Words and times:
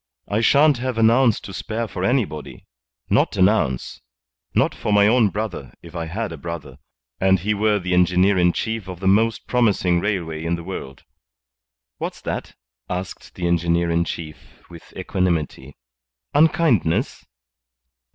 "I 0.27 0.41
shan't 0.41 0.79
have 0.79 0.97
an 0.97 1.11
ounce 1.11 1.39
to 1.41 1.53
spare 1.53 1.87
for 1.87 2.03
anybody. 2.03 2.65
Not 3.11 3.37
an 3.37 3.47
ounce. 3.47 4.01
Not 4.55 4.73
for 4.73 4.91
my 4.91 5.05
own 5.05 5.29
brother, 5.29 5.73
if 5.83 5.95
I 5.95 6.07
had 6.07 6.31
a 6.31 6.37
brother, 6.39 6.79
and 7.19 7.37
he 7.37 7.53
were 7.53 7.77
the 7.77 7.93
engineer 7.93 8.35
in 8.35 8.51
chief 8.51 8.87
of 8.87 8.99
the 8.99 9.05
most 9.07 9.45
promising 9.45 9.99
railway 9.99 10.43
in 10.43 10.55
the 10.55 10.63
world." 10.63 11.03
"What's 11.99 12.19
that?" 12.21 12.55
asked 12.89 13.35
the 13.35 13.45
engineer 13.45 13.91
in 13.91 14.03
chief, 14.03 14.63
with 14.71 14.91
equanimity. 14.97 15.77
"Unkindness?" 16.33 17.23